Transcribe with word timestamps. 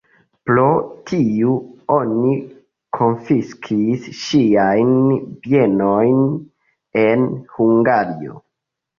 Pro 0.49 0.63
tiu 1.09 1.49
oni 1.95 2.37
konfiskis 2.97 4.07
ŝiajn 4.21 4.89
bienojn 5.43 6.17
en 7.03 7.27
Hungario. 7.59 8.41